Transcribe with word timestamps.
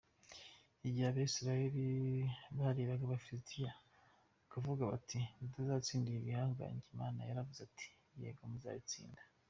Igihe 0.87 1.07
Abisirayeli 1.09 1.87
barebaga 2.57 3.03
abafilisitiya 3.05 3.71
bakavuga 4.41 4.83
bati 4.91 5.19
ntituzatsinda 5.35 6.07
ibi 6.09 6.25
bihangange, 6.27 6.85
Imana 6.93 7.19
yaravuze 7.29 7.61
iti"Yego 7.69 8.41
muzabatsinda. 8.53 9.21